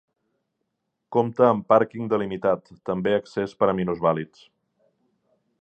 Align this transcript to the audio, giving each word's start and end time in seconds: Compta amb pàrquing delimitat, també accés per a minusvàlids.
Compta 1.15 1.45
amb 1.49 1.67
pàrquing 1.75 2.09
delimitat, 2.15 2.73
també 2.91 3.15
accés 3.21 3.57
per 3.61 3.71
a 3.75 3.79
minusvàlids. 3.83 4.47